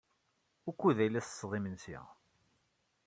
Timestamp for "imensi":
1.57-1.97